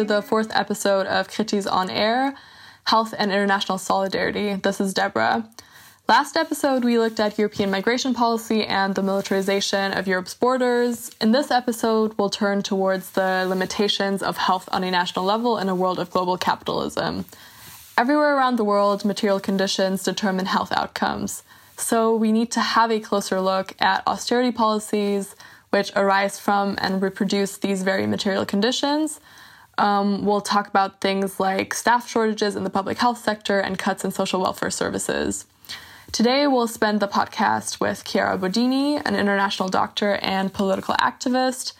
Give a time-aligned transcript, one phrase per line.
[0.00, 2.34] to the fourth episode of Kritis on Air
[2.84, 4.54] Health and International Solidarity.
[4.54, 5.46] This is Deborah.
[6.08, 11.10] Last episode, we looked at European migration policy and the militarization of Europe's borders.
[11.20, 15.68] In this episode, we'll turn towards the limitations of health on a national level in
[15.68, 17.26] a world of global capitalism.
[17.98, 21.42] Everywhere around the world, material conditions determine health outcomes.
[21.76, 25.36] So we need to have a closer look at austerity policies,
[25.68, 29.20] which arise from and reproduce these very material conditions.
[29.78, 34.04] Um, we'll talk about things like staff shortages in the public health sector and cuts
[34.04, 35.46] in social welfare services.
[36.12, 41.72] Today, we'll spend the podcast with Chiara Bodini, an international doctor and political activist.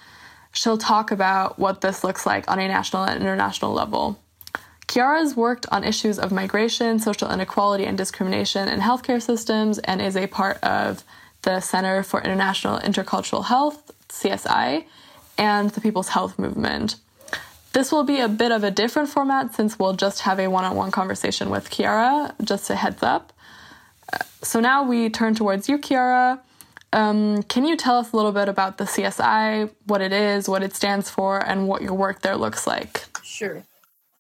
[0.53, 4.21] She'll talk about what this looks like on a national and international level.
[4.89, 10.17] Chiara's worked on issues of migration, social inequality, and discrimination in healthcare systems and is
[10.17, 11.05] a part of
[11.43, 14.85] the Center for International Intercultural Health, CSI,
[15.39, 16.97] and the People's Health Movement.
[17.73, 20.65] This will be a bit of a different format since we'll just have a one
[20.65, 23.33] on one conversation with Chiara, just a heads up.
[24.43, 26.41] So now we turn towards you, Chiara.
[26.93, 30.65] Um, can you tell us a little bit about the CSI, what it is, what
[30.65, 33.05] it stands for, and what your work there looks like?
[33.23, 33.63] Sure.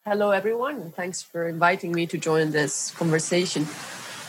[0.06, 0.92] Hello, everyone.
[0.92, 3.66] Thanks for inviting me to join this conversation.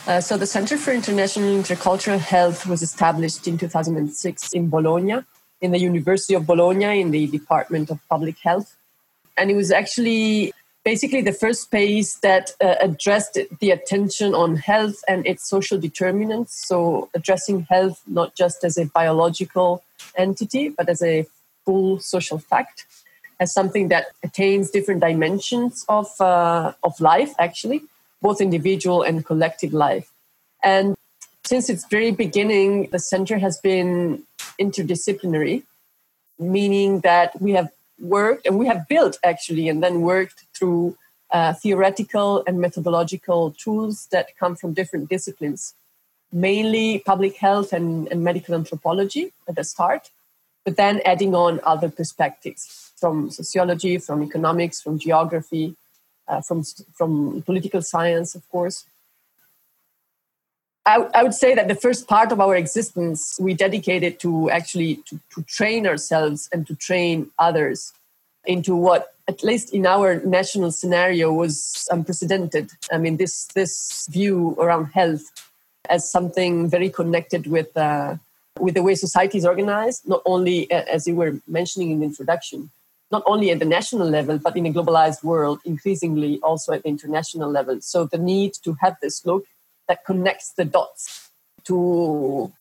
[0.08, 5.20] Uh, so, the Center for International Intercultural Health was established in 2006 in Bologna,
[5.60, 8.76] in the University of Bologna, in the Department of Public Health.
[9.36, 10.52] And it was actually
[10.84, 16.66] basically the first space that uh, addressed the attention on health and its social determinants.
[16.66, 19.82] So, addressing health not just as a biological
[20.16, 21.26] entity, but as a
[21.64, 22.86] full social fact,
[23.38, 27.82] as something that attains different dimensions of, uh, of life, actually,
[28.20, 30.10] both individual and collective life.
[30.62, 30.94] And
[31.44, 34.22] since its very beginning, the center has been
[34.60, 35.64] interdisciplinary,
[36.38, 37.68] meaning that we have
[38.02, 40.96] worked and we have built actually and then worked through
[41.30, 45.74] uh, theoretical and methodological tools that come from different disciplines,
[46.30, 50.10] mainly public health and, and medical anthropology at the start,
[50.64, 55.74] but then adding on other perspectives from sociology, from economics, from geography,
[56.28, 58.84] uh, from, from political science, of course.
[60.84, 64.96] I, I, would say that the first part of our existence we dedicated to actually
[65.06, 67.92] to, to train ourselves and to train others
[68.44, 74.56] into what at least in our national scenario was unprecedented i mean this this view
[74.58, 75.22] around health
[75.88, 78.16] as something very connected with uh,
[78.58, 82.70] with the way society is organized not only as you were mentioning in the introduction
[83.12, 86.88] not only at the national level, but in a globalized world, increasingly also at the
[86.88, 87.78] international level.
[87.82, 89.44] So the need to have this look
[89.88, 91.30] that connects the dots
[91.64, 92.52] to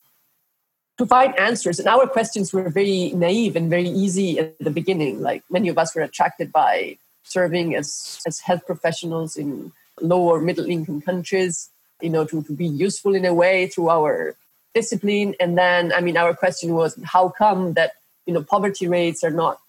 [0.98, 1.80] to find answers.
[1.80, 5.22] And our questions were very naive and very easy at the beginning.
[5.22, 10.66] Like many of us were attracted by serving as, as health professionals in lower middle
[10.66, 11.70] income countries,
[12.02, 14.36] you know, to, to be useful in a way through our
[14.76, 15.34] discipline.
[15.40, 17.94] And then, I mean, our question was how come that,
[18.28, 19.60] you know, poverty rates are not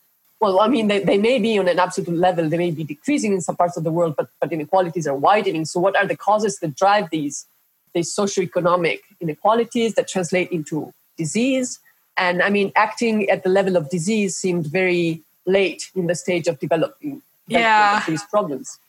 [0.43, 3.33] well, I mean, they, they may be on an absolute level, they may be decreasing
[3.33, 5.65] in some parts of the world, but, but inequalities are widening.
[5.67, 7.47] So, what are the causes that drive these,
[7.95, 11.79] these socioeconomic inequalities that translate into disease?
[12.17, 16.49] And I mean, acting at the level of disease seemed very late in the stage
[16.49, 18.03] of developing, yeah.
[18.09, 18.81] these problems.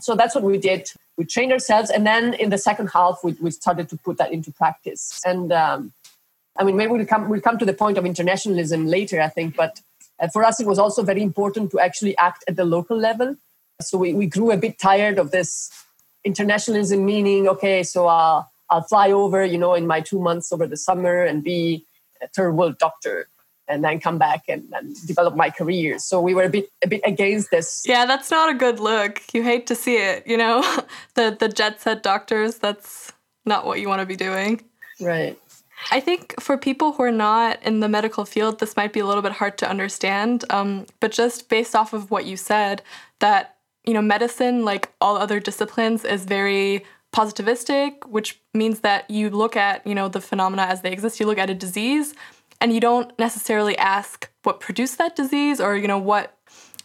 [0.00, 0.90] So that's what we did.
[1.18, 4.32] We trained ourselves, and then in the second half, we, we started to put that
[4.32, 5.20] into practice.
[5.26, 5.92] And um,
[6.56, 9.54] I mean, maybe we'll come we'll come to the point of internationalism later, I think.
[9.54, 9.82] But
[10.18, 13.36] and for us, it was also very important to actually act at the local level.
[13.80, 15.70] So we, we grew a bit tired of this
[16.24, 20.66] internationalism, meaning, okay, so I'll, I'll fly over, you know, in my two months over
[20.66, 21.86] the summer and be
[22.20, 23.28] a third world doctor
[23.68, 25.98] and then come back and, and, develop my career.
[25.98, 27.84] So we were a bit a bit against this.
[27.86, 29.22] Yeah, that's not a good look.
[29.34, 30.62] You hate to see it, you know?
[31.14, 33.12] the the jet set doctors, that's
[33.44, 34.62] not what you want to be doing.
[35.00, 35.38] Right.
[35.90, 39.06] I think for people who are not in the medical field, this might be a
[39.06, 40.44] little bit hard to understand.
[40.50, 42.82] Um, but just based off of what you said,
[43.20, 46.84] that you know, medicine, like all other disciplines, is very
[47.14, 51.20] positivistic, which means that you look at you know the phenomena as they exist.
[51.20, 52.14] You look at a disease,
[52.60, 56.36] and you don't necessarily ask what produced that disease or you know what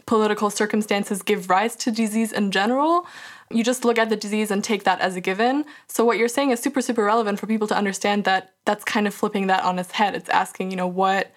[0.05, 3.05] political circumstances give rise to disease in general
[3.53, 5.65] you just look at the disease and take that as a given.
[5.88, 9.07] So what you're saying is super super relevant for people to understand that that's kind
[9.07, 10.15] of flipping that on its head.
[10.15, 11.31] It's asking, you know, what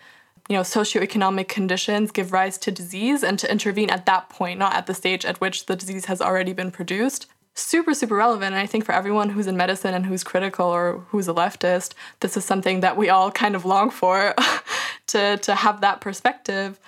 [0.49, 4.75] you know, socioeconomic conditions give rise to disease and to intervene at that point, not
[4.75, 7.27] at the stage at which the disease has already been produced.
[7.55, 8.55] Super, super relevant.
[8.55, 11.95] And I think for everyone who's in medicine and who's critical or who's a leftist,
[12.21, 14.35] this is something that we all kind of long for
[15.09, 16.79] to, to have that perspective.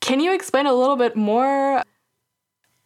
[0.00, 1.82] Can you explain a little bit more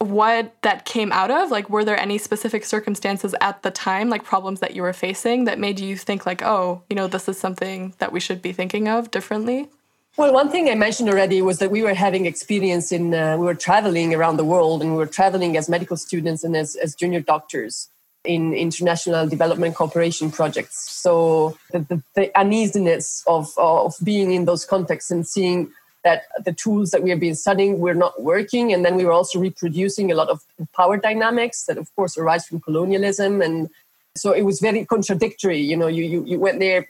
[0.02, 1.50] what that came out of?
[1.50, 5.44] Like, were there any specific circumstances at the time, like problems that you were facing,
[5.44, 8.52] that made you think, like, oh, you know, this is something that we should be
[8.52, 9.68] thinking of differently?
[10.16, 13.46] Well, one thing I mentioned already was that we were having experience in, uh, we
[13.46, 16.94] were traveling around the world and we were traveling as medical students and as, as
[16.94, 17.88] junior doctors
[18.24, 20.90] in international development cooperation projects.
[20.90, 25.72] So the, the, the uneasiness of, of being in those contexts and seeing
[26.04, 28.72] that the tools that we have been studying were not working.
[28.72, 30.42] And then we were also reproducing a lot of
[30.74, 33.40] power dynamics that, of course, arise from colonialism.
[33.40, 33.70] And
[34.16, 35.60] so it was very contradictory.
[35.60, 36.88] You know, you, you, you went there,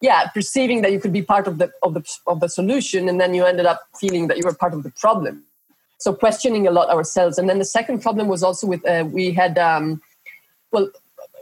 [0.00, 3.20] yeah, perceiving that you could be part of the, of, the, of the solution, and
[3.20, 5.42] then you ended up feeling that you were part of the problem.
[5.98, 7.38] So questioning a lot ourselves.
[7.38, 10.02] And then the second problem was also with, uh, we had, um,
[10.70, 10.90] well,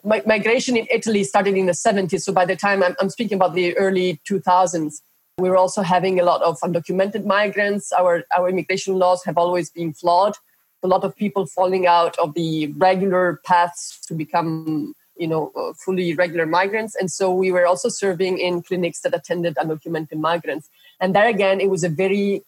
[0.05, 2.23] migration in Italy started in the 70s.
[2.23, 5.01] So by the time I'm, I'm speaking about the early 2000s,
[5.39, 7.93] we're also having a lot of undocumented migrants.
[7.93, 10.35] Our, our immigration laws have always been flawed.
[10.83, 15.73] A lot of people falling out of the regular paths to become, you know, uh,
[15.73, 16.95] fully regular migrants.
[16.95, 20.69] And so we were also serving in clinics that attended undocumented migrants.
[21.01, 22.45] And there again, it was a very,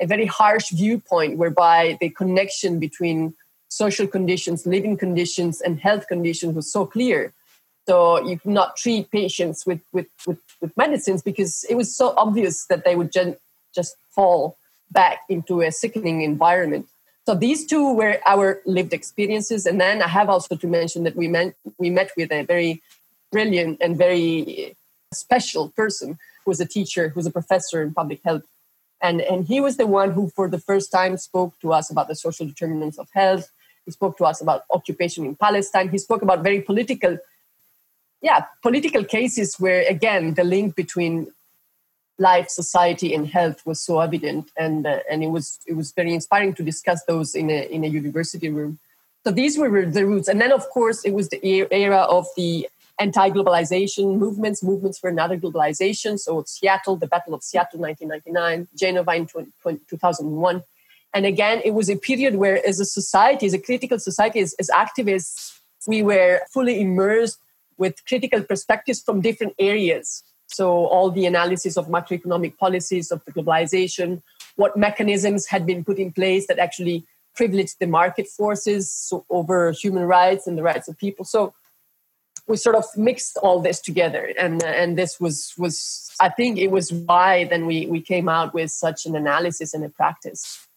[0.00, 3.34] a very harsh viewpoint whereby the connection between
[3.68, 7.34] social conditions, living conditions, and health conditions was so clear
[7.86, 12.66] so you cannot treat patients with, with, with, with medicines because it was so obvious
[12.66, 13.36] that they would gen-
[13.74, 14.56] just fall
[14.90, 16.86] back into a sickening environment.
[17.26, 19.66] So these two were our lived experiences.
[19.66, 22.82] And then I have also to mention that we met, we met with a very
[23.32, 24.76] brilliant and very
[25.12, 28.44] special person who was a teacher, who was a professor in public health.
[29.00, 32.08] And, and he was the one who, for the first time, spoke to us about
[32.08, 33.50] the social determinants of health.
[33.84, 35.90] He spoke to us about occupation in Palestine.
[35.90, 37.18] He spoke about very political
[38.24, 41.30] yeah, political cases where, again, the link between
[42.18, 46.14] life, society, and health was so evident, and uh, and it was it was very
[46.14, 48.78] inspiring to discuss those in a in a university room.
[49.24, 51.40] So these were the roots, and then of course it was the
[51.70, 52.66] era of the
[52.98, 56.18] anti-globalization movements, movements for another globalization.
[56.18, 60.62] So Seattle, the Battle of Seattle, 1999, Genova in 2001.
[61.12, 64.54] And again, it was a period where, as a society, as a critical society, as,
[64.54, 67.38] as activists, we were fully immersed
[67.78, 70.22] with critical perspectives from different areas.
[70.46, 74.22] So, all the analysis of macroeconomic policies of the globalization,
[74.56, 77.04] what mechanisms had been put in place that actually
[77.34, 81.24] privileged the market forces over human rights and the rights of people.
[81.24, 81.54] So,
[82.46, 86.70] we sort of mixed all this together, and and this was was I think it
[86.70, 90.68] was why then we we came out with such an analysis and a practice.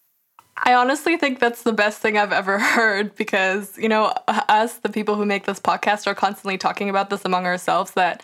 [0.64, 4.88] I honestly think that's the best thing I've ever heard because, you know, us, the
[4.88, 8.22] people who make this podcast, are constantly talking about this among ourselves that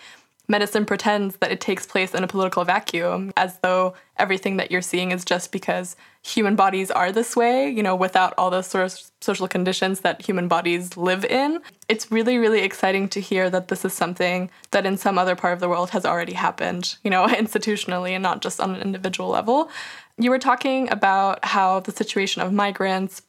[0.49, 4.83] medicine pretends that it takes place in a political vacuum as though everything that you're
[4.83, 8.85] seeing is just because human bodies are this way, you know, without all those sort
[8.85, 11.61] of social conditions that human bodies live in.
[11.89, 15.55] It's really, really exciting to hear that this is something that in some other part
[15.55, 19.29] of the world has already happened, you know, institutionally and not just on an individual
[19.31, 19.71] level.
[20.19, 23.23] You were talking about how the situation of migrants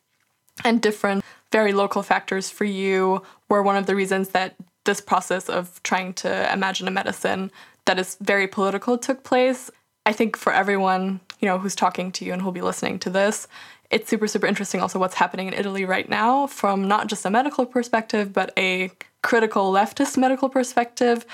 [0.64, 5.50] and different very local factors for you were one of the reasons that this process
[5.50, 7.52] of trying to imagine a medicine
[7.86, 9.70] that is very political took place.
[10.06, 13.10] I think for everyone, you know, who's talking to you and who'll be listening to
[13.10, 13.48] this,
[13.92, 17.30] it's super super interesting also what's happening in Italy right now from not just a
[17.30, 21.26] medical perspective but a critical leftist medical perspective.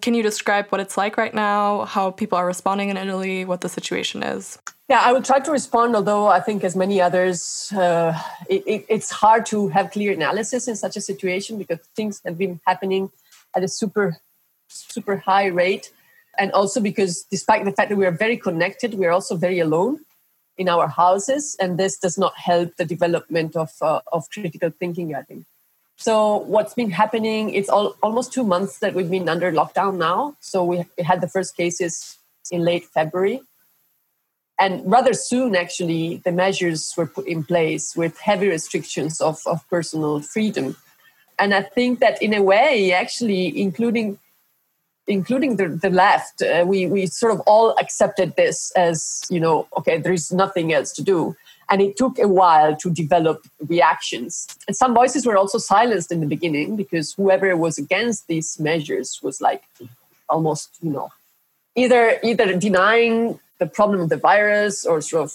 [0.00, 3.60] Can you describe what it's like right now, how people are responding in Italy, what
[3.60, 4.58] the situation is?
[4.88, 8.18] Yeah, I will try to respond, although I think, as many others, uh,
[8.48, 12.38] it, it, it's hard to have clear analysis in such a situation because things have
[12.38, 13.10] been happening
[13.54, 14.16] at a super,
[14.68, 15.92] super high rate.
[16.38, 19.58] And also because, despite the fact that we are very connected, we are also very
[19.58, 19.98] alone
[20.56, 21.54] in our houses.
[21.60, 25.44] And this does not help the development of, uh, of critical thinking, I think.
[25.98, 30.36] So, what's been happening, it's all, almost two months that we've been under lockdown now.
[30.40, 32.16] So, we, we had the first cases
[32.50, 33.42] in late February
[34.58, 39.68] and rather soon actually the measures were put in place with heavy restrictions of, of
[39.70, 40.76] personal freedom.
[41.38, 44.18] And i think that in a way actually including
[45.06, 49.66] including the, the left uh, we, we sort of all accepted this as you know
[49.76, 51.36] okay there is nothing else to do.
[51.70, 54.46] And it took a while to develop reactions.
[54.66, 59.20] And some voices were also silenced in the beginning because whoever was against these measures
[59.22, 59.62] was like
[60.30, 61.10] almost you know
[61.82, 65.32] either either denying the problem of the virus or sort of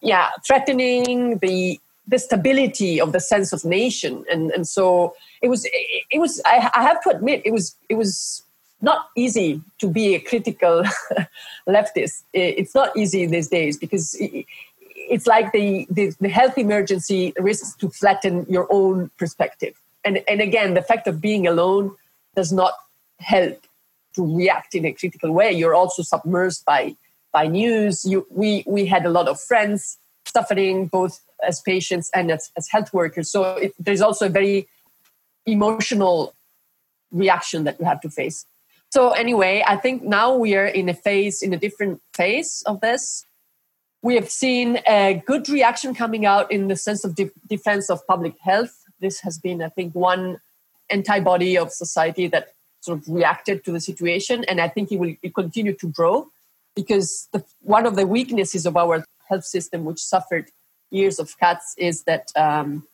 [0.00, 1.58] yeah threatening the
[2.12, 5.66] the stability of the sense of nation and and so it was
[6.14, 8.42] it was I, I have to admit it was it was
[8.80, 10.76] not easy to be a critical
[11.68, 14.16] leftist it's not easy these days because
[15.12, 19.80] it's like the, the, the health emergency risks to flatten your own perspective.
[20.04, 21.94] And, and again, the fact of being alone
[22.34, 22.72] does not
[23.18, 23.66] help
[24.14, 25.52] to react in a critical way.
[25.52, 26.96] You're also submerged by
[27.32, 28.04] by news.
[28.04, 32.68] You, we we had a lot of friends suffering both as patients and as, as
[32.68, 33.30] health workers.
[33.30, 34.68] So it, there's also a very
[35.46, 36.34] emotional
[37.10, 38.46] reaction that you have to face.
[38.90, 42.80] So anyway, I think now we are in a phase, in a different phase of
[42.80, 43.26] this.
[44.02, 48.06] We have seen a good reaction coming out in the sense of de- defense of
[48.06, 48.84] public health.
[49.00, 50.40] This has been, I think, one
[50.90, 55.14] antibody of society that sort of reacted to the situation, and I think it will
[55.34, 56.28] continue to grow
[56.74, 60.50] because the, one of the weaknesses of our health system, which suffered
[60.90, 62.86] years of cuts, is that um,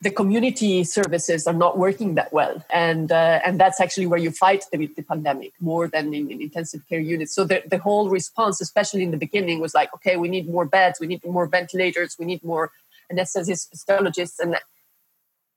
[0.00, 4.30] the community services are not working that well, and uh, and that's actually where you
[4.30, 7.34] fight the, the pandemic more than in, in, intensive care units.
[7.34, 10.66] So the, the whole response, especially in the beginning, was like, okay, we need more
[10.66, 12.70] beds, we need more ventilators, we need more
[13.10, 14.56] anesthesiologists, and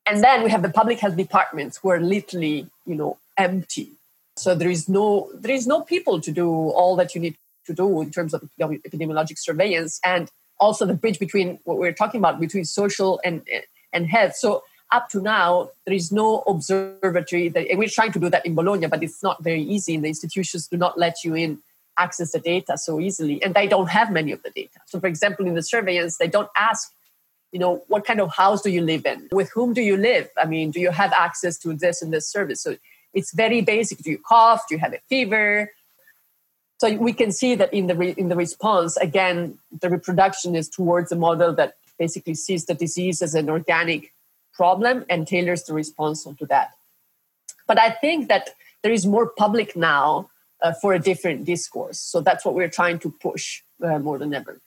[0.07, 3.93] and then we have the public health departments who are literally, you know, empty.
[4.37, 7.35] So there is no there is no people to do all that you need
[7.65, 12.19] to do in terms of epidemiologic surveillance and also the bridge between what we're talking
[12.19, 13.45] about between social and
[13.93, 14.35] and health.
[14.35, 17.49] So up to now, there is no observatory.
[17.49, 19.95] That, we're trying to do that in Bologna, but it's not very easy.
[19.95, 21.59] And the institutions do not let you in
[21.97, 24.79] access the data so easily, and they don't have many of the data.
[24.87, 26.91] So, for example, in the surveillance, they don't ask,
[27.51, 29.29] you know, what kind of house do you live in?
[29.31, 30.29] With whom do you live?
[30.37, 32.61] I mean, do you have access to this and this service?
[32.61, 32.77] So
[33.13, 33.99] it's very basic.
[33.99, 34.67] Do you cough?
[34.67, 35.71] Do you have a fever?
[36.79, 40.67] So we can see that in the re- in the response, again, the reproduction is
[40.67, 44.13] towards a model that basically sees the disease as an organic
[44.53, 46.71] problem and tailors the response onto that.
[47.67, 48.49] But I think that
[48.81, 50.29] there is more public now
[50.61, 51.99] uh, for a different discourse.
[51.99, 54.59] So that's what we're trying to push uh, more than ever.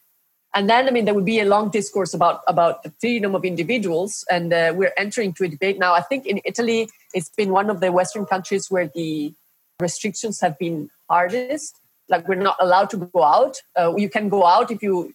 [0.55, 3.45] And then, I mean, there would be a long discourse about about the freedom of
[3.45, 5.95] individuals, and uh, we're entering to a debate now.
[5.95, 9.35] I think in Italy, it's been one of the Western countries where the
[9.81, 11.81] restrictions have been hardest.
[12.09, 13.57] Like we're not allowed to go out.
[13.77, 15.13] Uh, you can go out if you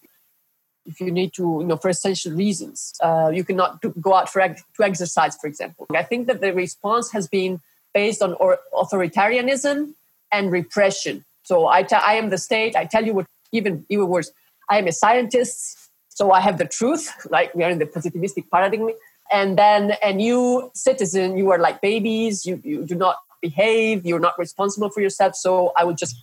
[0.85, 2.93] if you need to, you know, for essential reasons.
[3.01, 5.87] Uh, you cannot do, go out for to exercise, for example.
[5.95, 7.61] I think that the response has been
[7.93, 9.93] based on or, authoritarianism
[10.31, 11.25] and repression.
[11.43, 12.75] So I, t- I am the state.
[12.75, 14.31] I tell you what, even even worse.
[14.69, 15.77] I am a scientist,
[16.09, 17.11] so I have the truth.
[17.29, 18.89] Like we are in the positivistic paradigm.
[19.31, 22.45] And then a new citizen, you are like babies.
[22.45, 24.05] You you do not behave.
[24.05, 25.35] You're not responsible for yourself.
[25.35, 26.15] So I would just,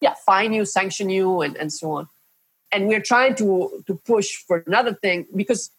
[0.00, 2.08] yeah, fine you, sanction you, and and so on
[2.74, 5.70] and we're trying to to push for another thing because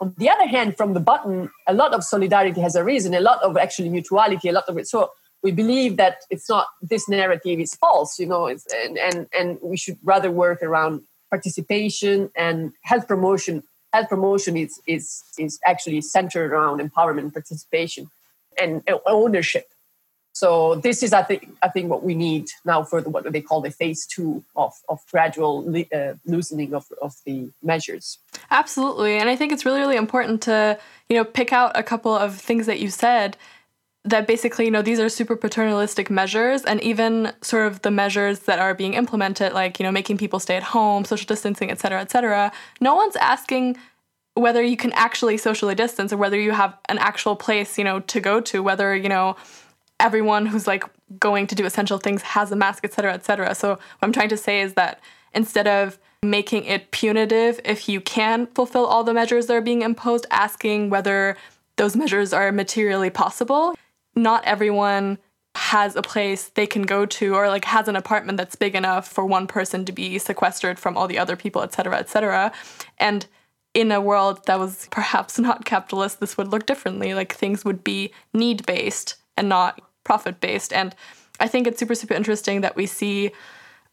[0.00, 3.42] on the other hand from the button a lot of solidarity has arisen, a lot
[3.42, 5.10] of actually mutuality a lot of it so
[5.42, 9.76] we believe that it's not this narrative is false you know and and and we
[9.76, 16.52] should rather work around participation and health promotion health promotion is is is actually centered
[16.52, 18.10] around empowerment participation
[18.60, 19.68] and ownership.
[20.32, 23.40] So this is, I think, I think what we need now for the, what they
[23.40, 28.18] call the phase two of, of gradual uh, loosening of, of the measures.
[28.52, 32.14] Absolutely, and I think it's really, really important to you know pick out a couple
[32.14, 33.36] of things that you said
[34.04, 38.40] that basically you know these are super paternalistic measures and even sort of the measures
[38.40, 41.78] that are being implemented like you know making people stay at home social distancing et
[41.78, 43.76] cetera et cetera no one's asking
[44.34, 48.00] whether you can actually socially distance or whether you have an actual place you know
[48.00, 49.36] to go to whether you know
[50.00, 50.84] everyone who's like
[51.18, 53.54] going to do essential things has a mask, et cetera, et cetera.
[53.54, 55.00] So what I'm trying to say is that
[55.34, 59.82] instead of making it punitive if you can fulfill all the measures that are being
[59.82, 61.36] imposed, asking whether
[61.76, 63.74] those measures are materially possible.
[64.14, 65.18] Not everyone
[65.54, 69.08] has a place they can go to or like has an apartment that's big enough
[69.08, 72.52] for one person to be sequestered from all the other people, et cetera, et cetera.
[72.98, 73.26] And
[73.74, 77.14] in a world that was perhaps not capitalist, this would look differently.
[77.14, 80.72] Like things would be need based and not profit based.
[80.72, 80.94] And
[81.40, 83.32] I think it's super, super interesting that we see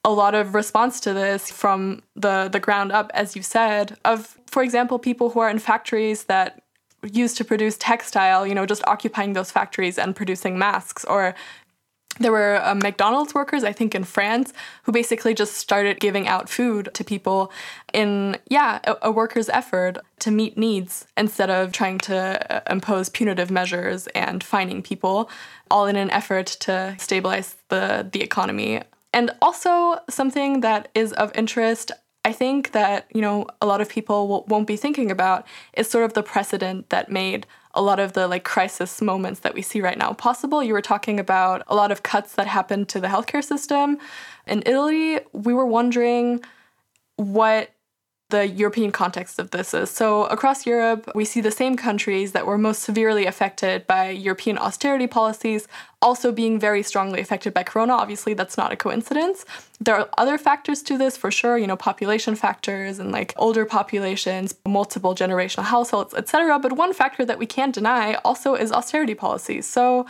[0.04, 4.38] a lot of response to this from the, the ground up, as you said, of,
[4.46, 6.62] for example, people who are in factories that
[7.12, 11.36] used to produce textile, you know, just occupying those factories and producing masks, or
[12.18, 16.50] there were uh, McDonald's workers, I think in France, who basically just started giving out
[16.50, 17.52] food to people
[17.94, 22.18] in, yeah, a, a worker's effort to meet needs instead of trying to
[22.56, 25.30] uh, impose punitive measures and fining people,
[25.70, 28.82] all in an effort to stabilize the, the economy.
[29.12, 31.92] And also, something that is of interest,
[32.26, 36.06] I think that, you know, a lot of people won't be thinking about is sort
[36.06, 39.80] of the precedent that made a lot of the like crisis moments that we see
[39.80, 40.64] right now possible.
[40.64, 44.00] You were talking about a lot of cuts that happened to the healthcare system.
[44.48, 46.44] In Italy, we were wondering
[47.18, 47.70] what
[48.30, 49.92] the European context of this is.
[49.92, 54.58] So, across Europe, we see the same countries that were most severely affected by European
[54.58, 55.68] austerity policies
[56.02, 57.94] also being very strongly affected by corona.
[57.94, 59.46] Obviously, that's not a coincidence.
[59.80, 63.66] There are other factors to this for sure, you know, population factors and like older
[63.66, 66.58] populations, multiple generational households, etc.
[66.60, 69.68] But one factor that we can't deny also is austerity policies.
[69.68, 70.06] So,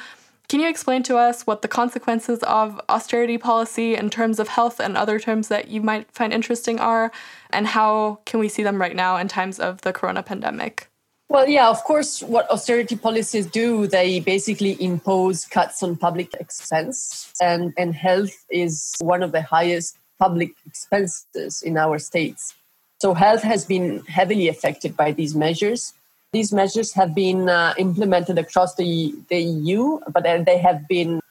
[0.48, 4.80] can you explain to us what the consequences of austerity policy in terms of health
[4.80, 7.12] and other terms that you might find interesting are,
[7.50, 10.90] and how can we see them right now in times of the corona pandemic?
[11.28, 17.34] Well, yeah, of course, what austerity policies do, they basically impose cuts on public expense,
[17.42, 22.54] and, and health is one of the highest public expenses in our states.
[23.02, 25.94] So, health has been heavily affected by these measures.
[26.36, 31.22] These measures have been uh, implemented across the, the EU, but they have been,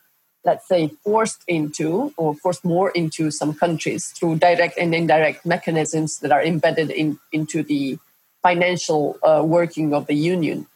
[0.46, 6.20] let's say, forced into or forced more into some countries through direct and indirect mechanisms
[6.20, 7.98] that are embedded in, into the
[8.42, 10.66] financial uh, working of the union.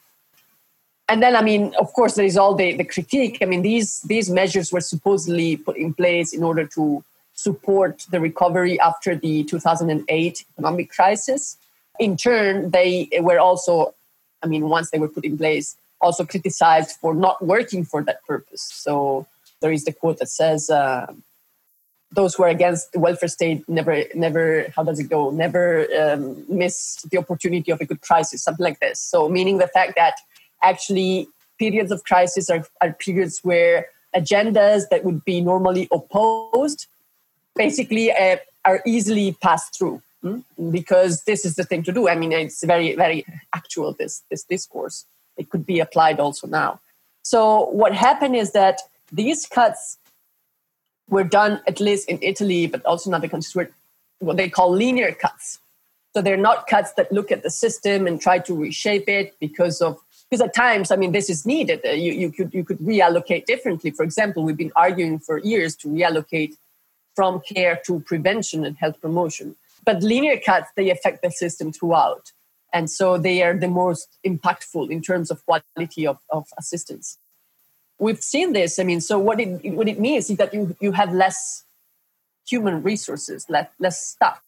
[1.08, 3.38] And then, I mean, of course, there is all the, the critique.
[3.40, 8.20] I mean, these, these measures were supposedly put in place in order to support the
[8.20, 11.56] recovery after the 2008 economic crisis.
[11.99, 13.94] In turn, they were also
[14.42, 18.25] I mean, once they were put in place, also criticized for not working for that
[18.25, 18.62] purpose.
[18.62, 19.26] So
[19.61, 21.12] there is the quote that says, uh,
[22.12, 25.30] "Those who are against the welfare state never, never, how does it go?
[25.30, 29.00] Never um, miss the opportunity of a good crisis." Something like this.
[29.00, 30.14] So meaning the fact that
[30.62, 31.28] actually
[31.59, 36.87] periods of crisis are, are periods where agendas that would be normally opposed
[37.57, 40.00] basically uh, are easily passed through?
[40.71, 42.09] Because this is the thing to do.
[42.09, 45.04] I mean, it's very, very actual, this, this discourse.
[45.37, 46.81] It could be applied also now.
[47.23, 48.81] So, what happened is that
[49.13, 49.99] these cuts
[51.09, 53.71] were done, at least in Italy, but also in other countries, were
[54.19, 55.61] what they call linear cuts.
[56.15, 59.81] So, they're not cuts that look at the system and try to reshape it because
[59.81, 59.99] of
[60.31, 61.81] because at times, I mean, this is needed.
[61.85, 63.91] Uh, you, you could you could reallocate differently.
[63.93, 66.54] For example, we've been arguing for years to reallocate
[67.15, 69.57] from care to prevention and health promotion.
[69.88, 72.32] But linear cuts, they affect the system throughout.
[72.74, 77.16] And so they are the most impactful in terms of quality of, of assistance.
[77.98, 78.78] We've seen this.
[78.78, 81.64] I mean, so what it, what it means is that you, you have less
[82.46, 84.42] human resources, less, less staff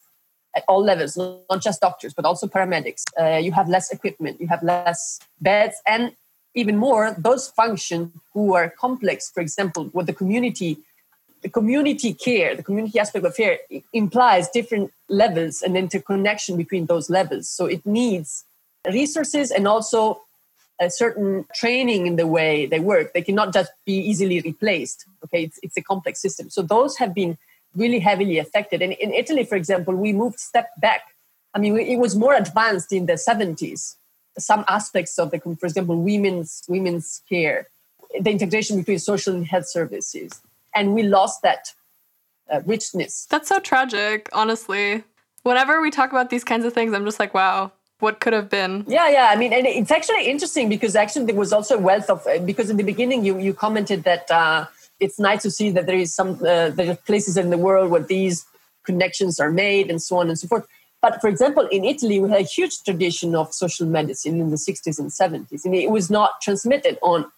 [0.54, 3.04] at all levels, not just doctors, but also paramedics.
[3.18, 6.14] Uh, you have less equipment, you have less beds, and
[6.54, 10.80] even more, those functions who are complex, for example, with the community
[11.42, 13.58] the community care, the community aspect of care
[13.92, 17.48] implies different levels and interconnection between those levels.
[17.48, 18.44] So it needs
[18.86, 20.20] resources and also
[20.80, 23.12] a certain training in the way they work.
[23.12, 25.06] They cannot just be easily replaced.
[25.24, 26.50] Okay, it's, it's a complex system.
[26.50, 27.36] So those have been
[27.74, 28.82] really heavily affected.
[28.82, 31.02] And in Italy, for example, we moved step back.
[31.54, 33.96] I mean, it was more advanced in the 70s.
[34.38, 37.66] Some aspects of the, for example, women's women's care,
[38.18, 40.40] the integration between social and health services
[40.74, 41.72] and we lost that
[42.50, 43.26] uh, richness.
[43.30, 45.04] That's so tragic, honestly.
[45.42, 48.48] Whenever we talk about these kinds of things, I'm just like, wow, what could have
[48.48, 48.84] been?
[48.88, 49.28] Yeah, yeah.
[49.30, 52.38] I mean, and it's actually interesting because actually there was also a wealth of uh,
[52.40, 54.66] because in the beginning you you commented that uh,
[54.98, 57.90] it's nice to see that there is some uh, there are places in the world
[57.90, 58.44] where these
[58.84, 60.66] connections are made and so on and so forth.
[61.02, 64.56] But for example, in Italy, we had a huge tradition of social medicine in the
[64.56, 67.30] 60s and 70s, and it was not transmitted on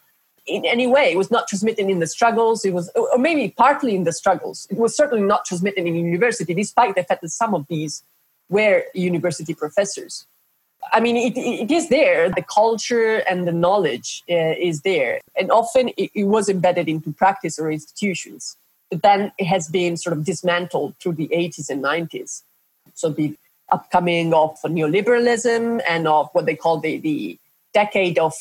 [0.46, 1.12] in any way.
[1.12, 2.64] It was not transmitted in the struggles.
[2.64, 4.66] It was, or maybe partly in the struggles.
[4.70, 8.02] It was certainly not transmitted in university, despite the fact that some of these
[8.48, 10.26] were university professors.
[10.92, 12.28] I mean, it, it is there.
[12.28, 15.20] The culture and the knowledge uh, is there.
[15.36, 18.56] And often it, it, was embedded into practice or institutions.
[18.90, 22.42] But then it has been sort of dismantled through the 80s and 90s.
[22.94, 23.36] So the
[23.70, 27.38] upcoming of neoliberalism and of what they call the, the
[27.72, 28.34] decade of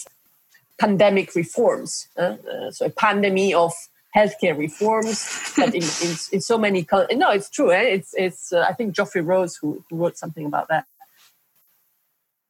[0.82, 2.08] pandemic reforms.
[2.18, 3.74] Uh, uh, so a pandemic of
[4.16, 7.82] healthcare reforms that in, in, in, so many no it's true eh?
[7.96, 10.86] it's it's uh, i think geoffrey rose who, who, wrote something about that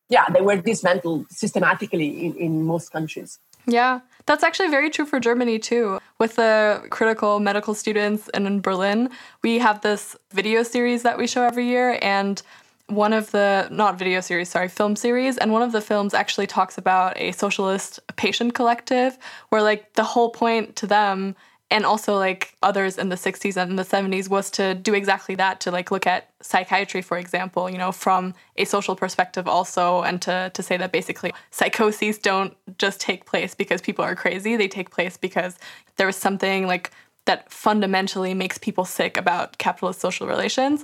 [0.10, 5.20] yeah they were dismantled systematically in, in most countries yeah that's actually very true for
[5.20, 9.08] germany too with the critical medical students and in berlin
[9.44, 12.42] we have this video series that we show every year and
[12.88, 16.48] one of the not video series sorry film series and one of the films actually
[16.48, 19.18] talks about a socialist patient collective
[19.50, 21.36] where like the whole point to them
[21.70, 25.62] and also like others in the 60s and the 70s was to do exactly that
[25.62, 30.22] to like look at psychiatry for example you know from a social perspective also and
[30.22, 34.56] to to say that basically psychoses don't just take place because people are crazy.
[34.56, 35.58] They take place because
[35.98, 36.92] there was something like
[37.26, 40.84] that fundamentally makes people sick about capitalist social relations.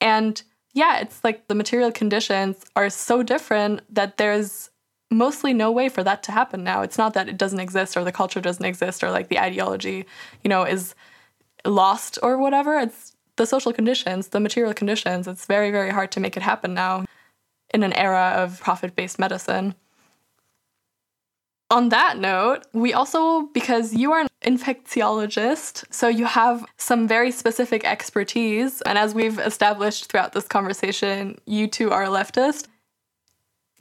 [0.00, 0.42] And
[0.78, 4.70] yeah, it's like the material conditions are so different that there's
[5.10, 6.82] mostly no way for that to happen now.
[6.82, 10.06] It's not that it doesn't exist or the culture doesn't exist or like the ideology,
[10.44, 10.94] you know, is
[11.64, 12.78] lost or whatever.
[12.78, 15.26] It's the social conditions, the material conditions.
[15.26, 17.06] It's very, very hard to make it happen now
[17.74, 19.74] in an era of profit based medicine.
[21.70, 27.30] On that note, we also, because you are an infectiologist, so you have some very
[27.30, 28.80] specific expertise.
[28.82, 32.68] And as we've established throughout this conversation, you too are leftist.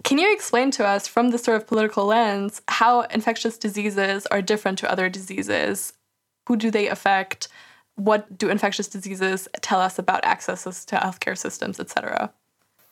[0.03, 4.41] Can you explain to us, from this sort of political lens, how infectious diseases are
[4.41, 5.93] different to other diseases?
[6.47, 7.47] Who do they affect?
[7.95, 12.33] What do infectious diseases tell us about accesses to healthcare systems, et cetera?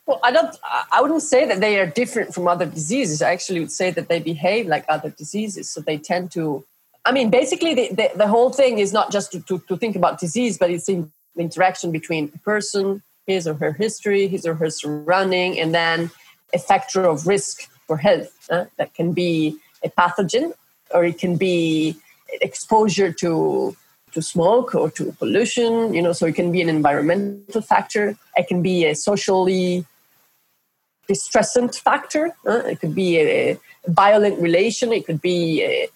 [0.06, 0.56] Well, I don't.
[0.64, 3.22] I wouldn't say that they are different from other diseases.
[3.22, 5.70] I actually would say that they behave like other diseases.
[5.70, 6.64] So they tend to.
[7.06, 9.96] I mean, basically, the, the, the whole thing is not just to, to, to, think
[9.96, 14.56] about disease, but it's the interaction between a person, his or her history, his or
[14.56, 16.10] her surrounding, and then
[16.54, 18.32] a factor of risk for health.
[18.50, 20.54] Uh, that can be a pathogen,
[20.92, 21.96] or it can be
[22.42, 23.76] exposure to
[24.12, 25.96] to smoke or to pollution.
[25.96, 28.16] You know, so it can be an environmental factor.
[28.38, 29.86] It can be a socially
[31.08, 32.36] distressant factor.
[32.48, 34.92] Uh, it could be a, violent relation.
[34.92, 35.88] It could be a,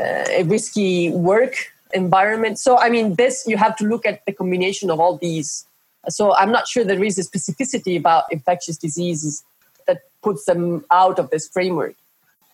[0.00, 1.54] a risky work
[1.94, 2.58] environment.
[2.58, 5.64] So, I mean, this you have to look at the combination of all these.
[6.08, 9.44] So, I'm not sure there is a specificity about infectious diseases
[9.86, 11.94] that puts them out of this framework.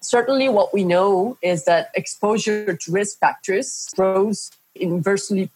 [0.02, 5.50] Certainly, what we know is that exposure to risk factors grows inversely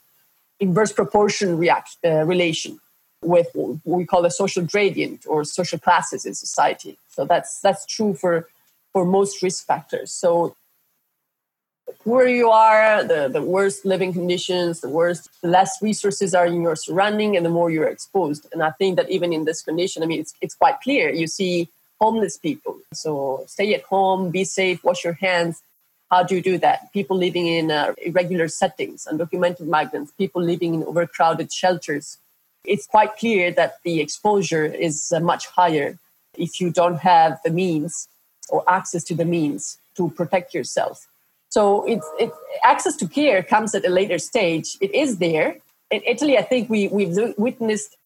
[0.60, 2.80] inverse proportion react, uh, relation
[3.22, 6.98] with what we call a social gradient or social classes in society.
[7.08, 8.48] So that's that's true for
[8.92, 10.12] for most risk factors.
[10.12, 10.56] So
[11.86, 16.46] the poorer you are, the, the worse living conditions, the worse, the less resources are
[16.46, 18.46] in your surrounding, and the more you're exposed.
[18.52, 21.10] And I think that even in this condition, I mean, it's it's quite clear.
[21.10, 21.68] You see
[22.00, 22.78] homeless people.
[22.92, 25.62] So stay at home, be safe, wash your hands.
[26.10, 26.92] How do you do that?
[26.92, 32.18] People living in uh, irregular settings, undocumented migrants, people living in overcrowded shelters
[32.64, 35.98] it's quite clear that the exposure is uh, much higher
[36.36, 38.08] if you don't have the means
[38.48, 41.08] or access to the means to protect yourself.
[41.50, 42.30] So it's, it,
[42.64, 44.76] access to care comes at a later stage.
[44.80, 45.56] It is there.
[45.90, 47.96] In Italy, I think we, we've witnessed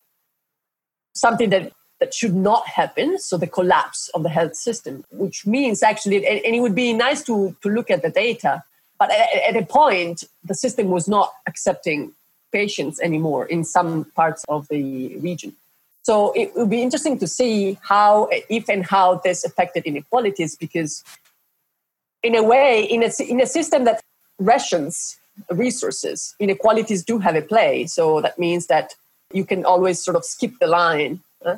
[1.14, 3.18] something that, that should not happen.
[3.18, 7.22] So the collapse of the health system, which means actually, and it would be nice
[7.24, 8.62] to, to look at the data,
[8.98, 12.12] but at, at a point, the system was not accepting
[12.52, 15.54] patients anymore in some parts of the region.
[16.02, 21.04] So it will be interesting to see how, if and how this affected inequalities, because
[22.22, 24.02] in a way, in a, in a system that
[24.38, 25.18] rations
[25.50, 27.86] resources, inequalities do have a play.
[27.86, 28.94] So that means that
[29.32, 31.20] you can always sort of skip the line.
[31.44, 31.56] Huh?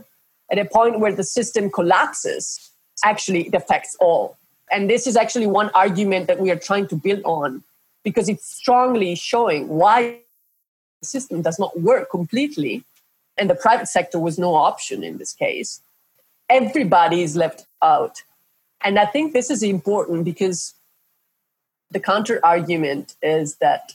[0.50, 2.70] At a point where the system collapses,
[3.02, 4.36] actually it affects all.
[4.70, 7.62] And this is actually one argument that we are trying to build on
[8.02, 10.18] because it's strongly showing why
[11.04, 12.84] system does not work completely,
[13.36, 15.80] and the private sector was no option in this case,
[16.48, 18.22] everybody is left out.
[18.82, 20.74] And I think this is important because
[21.90, 23.94] the counter argument is that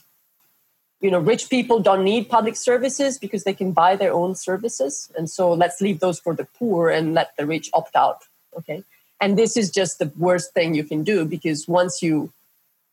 [1.00, 5.10] you know rich people don't need public services because they can buy their own services
[5.16, 8.24] and so let's leave those for the poor and let the rich opt out
[8.56, 8.82] okay
[9.20, 12.32] and this is just the worst thing you can do because once you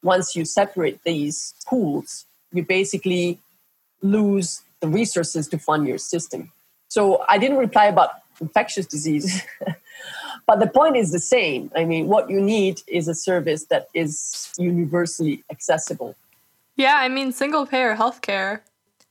[0.04, 3.40] once you separate these pools you basically
[4.02, 6.52] lose the resources to fund your system.
[6.88, 9.42] So I didn't reply about infectious disease,
[10.48, 11.72] but the point is the same.
[11.76, 16.16] I mean, what you need is a service that is universally accessible.
[16.76, 18.62] Yeah, I mean, single payer healthcare,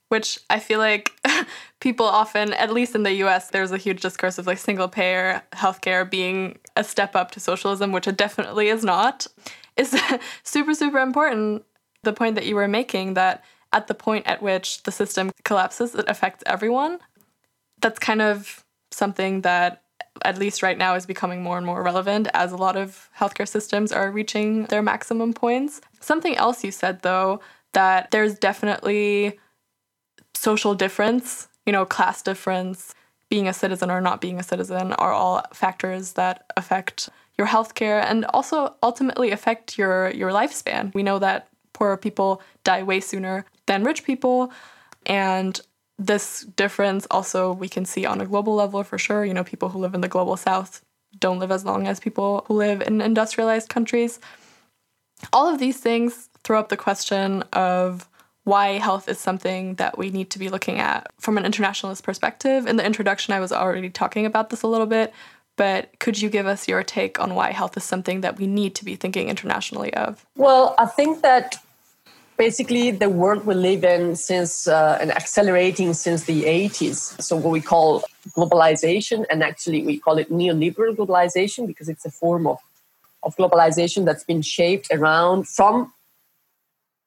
[0.08, 1.12] which I feel like
[1.80, 5.42] people often, at least in the US, there's a huge discourse of like single payer
[5.52, 9.26] healthcare being a step up to socialism, which it definitely is not,
[9.76, 10.00] is
[10.44, 11.64] super, super important.
[12.04, 15.94] The point that you were making that at the point at which the system collapses,
[15.94, 16.98] it affects everyone.
[17.80, 19.82] That's kind of something that,
[20.24, 23.48] at least right now, is becoming more and more relevant as a lot of healthcare
[23.48, 25.80] systems are reaching their maximum points.
[26.00, 27.40] Something else you said, though,
[27.72, 29.38] that there's definitely
[30.34, 32.94] social difference, you know, class difference,
[33.28, 38.02] being a citizen or not being a citizen are all factors that affect your healthcare
[38.04, 40.94] and also ultimately affect your your lifespan.
[40.94, 44.50] We know that poorer people die way sooner than rich people.
[45.04, 45.60] And
[45.98, 49.24] this difference also we can see on a global level for sure.
[49.24, 50.82] You know, people who live in the global south
[51.18, 54.18] don't live as long as people who live in industrialized countries.
[55.32, 58.08] All of these things throw up the question of
[58.44, 62.66] why health is something that we need to be looking at from an internationalist perspective.
[62.66, 65.12] In the introduction, I was already talking about this a little bit,
[65.56, 68.74] but could you give us your take on why health is something that we need
[68.76, 70.24] to be thinking internationally of?
[70.36, 71.56] Well, I think that
[72.36, 77.50] basically the world we live in since uh, and accelerating since the 80s so what
[77.50, 78.04] we call
[78.36, 82.58] globalization and actually we call it neoliberal globalization because it's a form of,
[83.22, 85.92] of globalization that's been shaped around from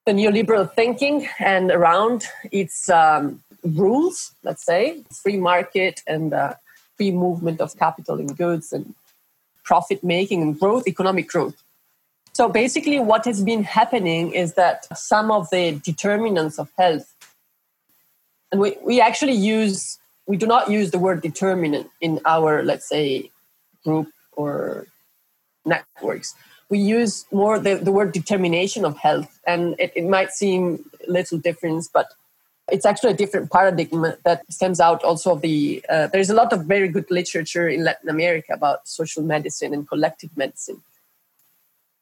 [0.06, 6.54] the neoliberal thinking and around its um, rules let's say free market and uh,
[6.98, 8.96] free movement of capital and goods and
[9.64, 11.62] profit making and growth economic growth
[12.40, 17.14] so basically, what has been happening is that some of the determinants of health,
[18.50, 22.88] and we, we actually use, we do not use the word determinant in our, let's
[22.88, 23.30] say,
[23.84, 24.88] group or
[25.66, 26.34] networks.
[26.70, 29.42] We use more the, the word determination of health.
[29.46, 32.08] And it, it might seem little difference, but
[32.72, 36.54] it's actually a different paradigm that stems out also of the uh, there's a lot
[36.54, 40.80] of very good literature in latin america about social medicine and collective medicine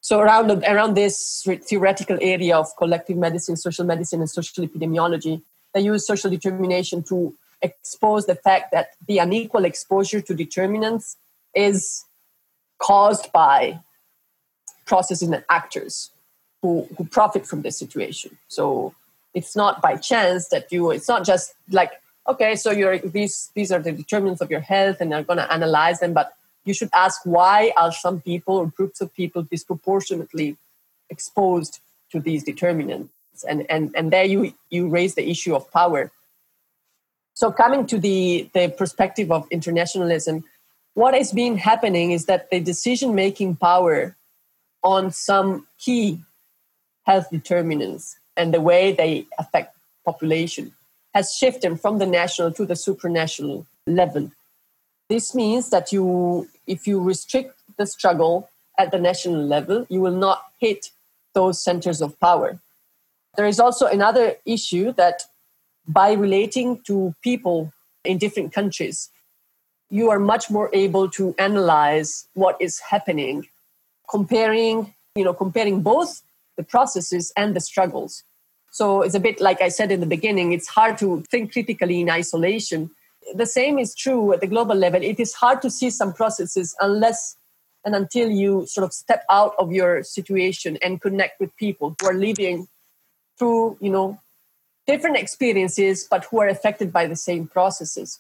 [0.08, 5.41] so around around this theoretical area of collective medicine, social medicine, and social epidemiology,
[5.74, 11.17] they use social determination to expose the fact that the unequal exposure to determinants
[11.54, 12.06] is
[12.78, 13.82] caused by
[14.86, 16.10] processes and actors
[16.62, 18.38] who, who profit from this situation.
[18.48, 18.96] So
[19.34, 21.91] it's not by chance that you it's not just like
[22.30, 25.52] okay so you're these these are the determinants of your health and they're going to
[25.52, 26.38] analyze them but
[26.68, 30.58] you should ask why are some people or groups of people disproportionately
[31.10, 31.80] exposed
[32.12, 33.12] to these determinants?
[33.48, 36.12] And and and there you you raise the issue of power.
[37.34, 40.44] So coming to the the perspective of internationalism
[40.98, 44.16] what has been happening is that the decision making power
[44.82, 46.20] on some key
[47.06, 50.74] health determinants and the way they affect population
[51.14, 54.32] has shifted from the national to the supranational level
[55.10, 60.15] this means that you, if you restrict the struggle at the national level, you will
[60.15, 60.91] not hit
[61.34, 62.60] those centers of power.
[63.36, 65.24] There is also another issue that
[65.88, 67.72] by relating to people
[68.04, 69.10] in different countries,
[69.89, 73.48] you are much more able to analyze what is happening,
[74.10, 76.22] comparing, you know, comparing both
[76.58, 78.24] the processes and the struggles.
[78.72, 82.02] So it's a bit like I said in the beginning, it's hard to think critically
[82.02, 82.89] in isolation
[83.36, 85.02] the same is true at the global level.
[85.02, 87.38] It is hard to see some processes unless
[87.86, 92.08] and until you sort of step out of your situation and connect with people who
[92.08, 92.68] are living
[93.40, 94.20] through, you know,
[94.86, 98.20] different experiences, but who are affected by the same processes.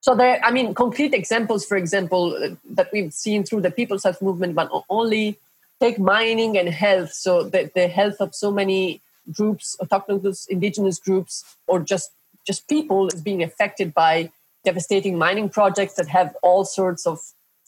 [0.00, 4.20] So there, I mean, concrete examples, for example, that we've seen through the People's Health
[4.20, 5.38] Movement, but only
[5.80, 7.12] take mining and health.
[7.12, 9.00] So the, the health of so many
[9.32, 12.12] groups, autochthonous indigenous groups, or just
[12.46, 14.30] just people is being affected by
[14.64, 17.20] devastating mining projects that have all sorts of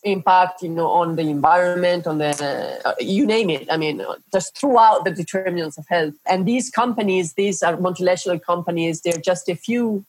[0.05, 3.67] impact you know on the environment on the uh, you name it.
[3.71, 4.01] I mean
[4.33, 6.15] just throughout the determinants of health.
[6.27, 10.05] And these companies these are multinational companies they're just a few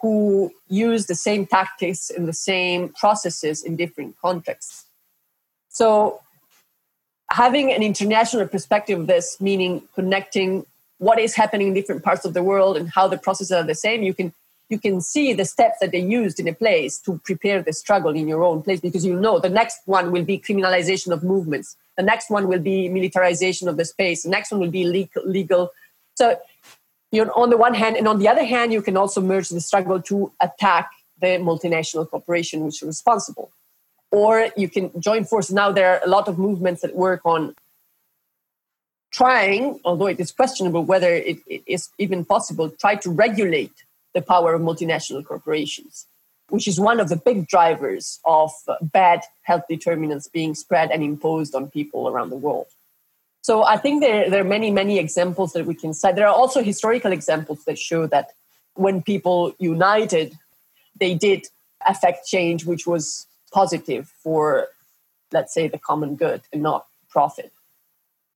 [0.00, 4.86] who use the same tactics and the same processes in different contexts.
[5.68, 6.20] So
[7.30, 10.66] having an international perspective of this meaning connecting
[11.00, 13.74] what is happening in different parts of the world and how the processes are the
[13.74, 14.32] same you can
[14.70, 18.14] you can see the steps that they used in a place to prepare the struggle
[18.14, 21.76] in your own place because you know the next one will be criminalization of movements.
[21.96, 24.22] The next one will be militarization of the space.
[24.22, 25.72] The next one will be legal, legal.
[26.14, 26.38] so
[27.10, 29.48] you know on the one hand and on the other hand you can also merge
[29.48, 30.88] the struggle to attack
[31.20, 33.50] the multinational corporation which is responsible.
[34.12, 35.54] Or you can join forces.
[35.54, 37.56] Now there are a lot of movements that work on
[39.10, 43.72] trying, although it is questionable whether it, it is even possible, try to regulate
[44.14, 46.06] the power of multinational corporations,
[46.48, 51.54] which is one of the big drivers of bad health determinants being spread and imposed
[51.54, 52.66] on people around the world.
[53.42, 56.14] So I think there, there are many, many examples that we can cite.
[56.14, 58.32] There are also historical examples that show that
[58.74, 60.36] when people united,
[60.98, 61.46] they did
[61.86, 64.68] affect change, which was positive for,
[65.32, 67.52] let's say, the common good and not profit.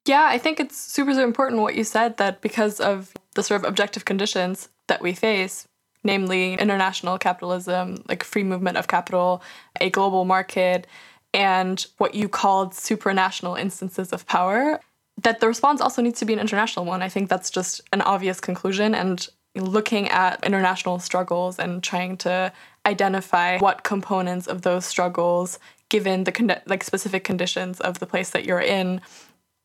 [0.07, 3.63] Yeah, I think it's super, super important what you said that because of the sort
[3.63, 5.67] of objective conditions that we face,
[6.03, 9.43] namely international capitalism, like free movement of capital,
[9.81, 10.87] a global market,
[11.33, 14.79] and what you called supranational instances of power,
[15.23, 17.03] that the response also needs to be an international one.
[17.03, 18.95] I think that's just an obvious conclusion.
[18.95, 22.53] And looking at international struggles and trying to
[22.85, 28.31] identify what components of those struggles, given the con- like specific conditions of the place
[28.31, 29.01] that you're in,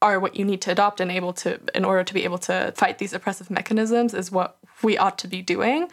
[0.01, 2.73] are what you need to adopt and able to in order to be able to
[2.75, 5.89] fight these oppressive mechanisms is what we ought to be doing.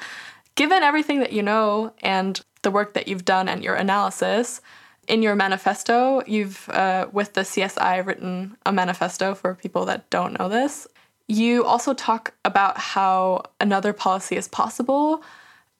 [0.55, 4.61] Given everything that you know and the work that you've done and your analysis,
[5.09, 10.39] in your manifesto, you've, uh, with the CSI, written a manifesto for people that don't
[10.39, 10.87] know this.
[11.29, 15.23] You also talk about how another policy is possible.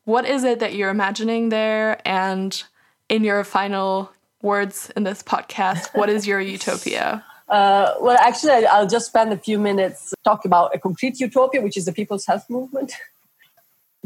[0.05, 2.01] What is it that you're imagining there?
[2.07, 2.63] And
[3.09, 4.13] in your final
[4.43, 7.25] words in this podcast, what is your utopia?
[7.49, 11.77] Uh, well, actually, I'll just spend a few minutes talk about a concrete utopia, which
[11.77, 12.93] is the People's Health Movement.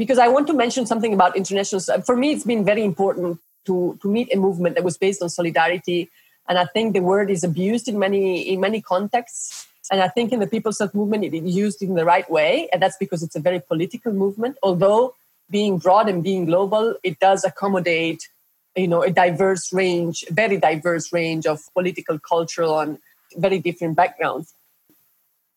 [0.00, 1.80] because I want to mention something about international.
[2.02, 5.28] For me, it's been very important to, to meet a movement that was based on
[5.28, 6.08] solidarity.
[6.48, 9.68] And I think the word is abused in many in many contexts.
[9.92, 12.68] And I think in the People's Health Movement, it is used in the right way.
[12.72, 14.56] And that's because it's a very political movement.
[14.62, 15.14] Although
[15.50, 18.28] being broad and being global, it does accommodate,
[18.76, 22.98] you know, a diverse range, very diverse range of political, cultural, and
[23.36, 24.54] very different backgrounds.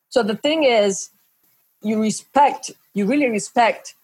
[0.10, 1.10] So the thing is,
[1.82, 3.96] you respect, you really respect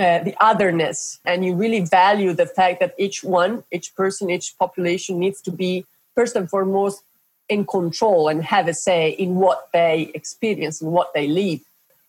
[0.00, 4.56] uh, the otherness and you really value the fact that each one each person each
[4.58, 7.02] population needs to be first and foremost
[7.50, 11.60] in control and have a say in what they experience and what they live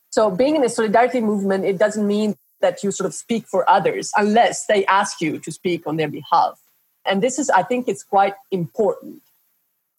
[0.10, 3.70] so being in a solidarity movement it doesn't mean that you sort of speak for
[3.70, 6.62] others unless they ask you to speak on their behalf.
[7.06, 9.22] And this is i think it's quite important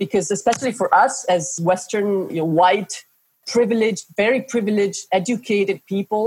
[0.03, 2.93] because especially for us as western you know, white
[3.55, 6.25] privileged very privileged educated people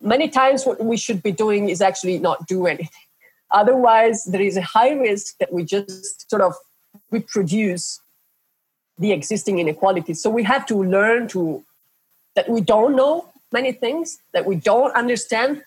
[0.00, 3.06] many times what we should be doing is actually not do anything.
[3.50, 6.54] Otherwise, there is a high risk that we just sort of
[7.10, 8.00] reproduce
[8.98, 10.22] the existing inequalities.
[10.22, 11.64] So we have to learn to
[12.34, 15.62] that we don't know many things, that we don't understand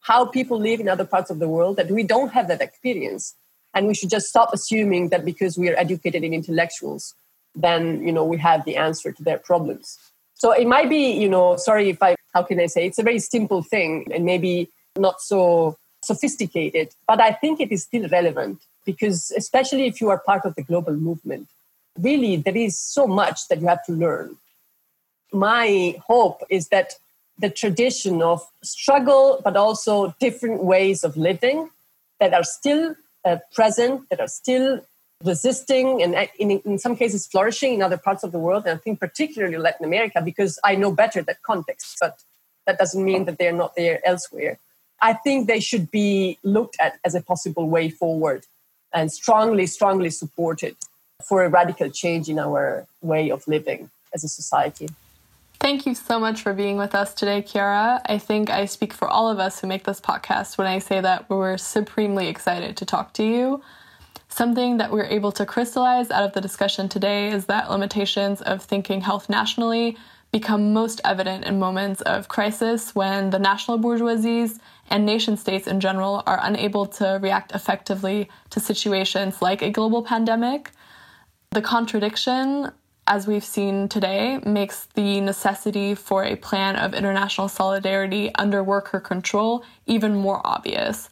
[0.00, 3.34] how people live in other parts of the world, that we don't have that experience.
[3.74, 7.14] And we should just stop assuming that because we are educated in intellectuals,
[7.54, 9.98] then you know we have the answer to their problems.
[10.34, 13.04] So it might be, you know, sorry if I, how can I say, it's a
[13.04, 18.60] very simple thing and maybe not so sophisticated, but I think it is still relevant
[18.84, 21.48] because, especially if you are part of the global movement,
[21.96, 24.36] really there is so much that you have to learn.
[25.32, 26.94] My hope is that
[27.38, 31.70] the tradition of struggle, but also different ways of living
[32.18, 34.80] that are still uh, present, that are still
[35.24, 38.64] resisting and in, in some cases flourishing in other parts of the world.
[38.66, 42.22] And I think particularly Latin America, because I know better that context, but
[42.66, 44.58] that doesn't mean that they're not there elsewhere.
[45.00, 48.46] I think they should be looked at as a possible way forward
[48.92, 50.76] and strongly, strongly supported
[51.28, 54.88] for a radical change in our way of living as a society.
[55.62, 58.02] Thank you so much for being with us today, Chiara.
[58.06, 61.00] I think I speak for all of us who make this podcast when I say
[61.00, 63.62] that we're supremely excited to talk to you.
[64.28, 68.60] Something that we're able to crystallize out of the discussion today is that limitations of
[68.64, 69.96] thinking health nationally
[70.32, 74.58] become most evident in moments of crisis when the national bourgeoisies
[74.90, 80.02] and nation states in general are unable to react effectively to situations like a global
[80.02, 80.72] pandemic.
[81.52, 82.72] The contradiction,
[83.06, 89.00] as we've seen today, makes the necessity for a plan of international solidarity under worker
[89.00, 91.10] control even more obvious.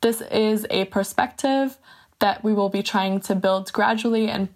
[0.00, 1.76] This is a perspective
[2.20, 4.48] that we will be trying to build gradually in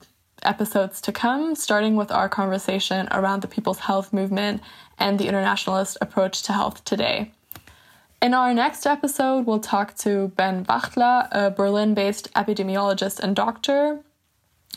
[0.42, 4.60] episodes to come, starting with our conversation around the people's health movement
[4.98, 7.32] and the internationalist approach to health today.
[8.20, 14.00] In our next episode, we'll talk to Ben Wachtler, a Berlin based epidemiologist and doctor.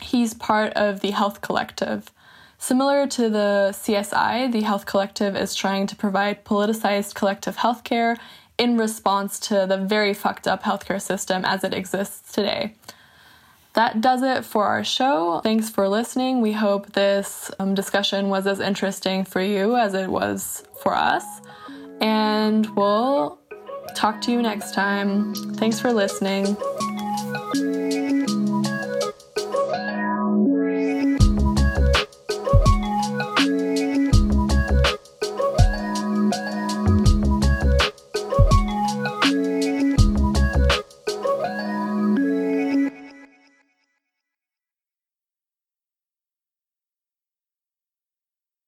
[0.02, 2.10] He's part of the Health Collective.
[2.58, 8.16] Similar to the CSI, the Health Collective is trying to provide politicized collective healthcare
[8.58, 12.74] in response to the very fucked up healthcare system as it exists today.
[13.74, 15.40] That does it for our show.
[15.42, 16.40] Thanks for listening.
[16.40, 21.24] We hope this um, discussion was as interesting for you as it was for us.
[22.00, 23.38] And we'll
[23.94, 25.34] talk to you next time.
[25.56, 26.56] Thanks for listening.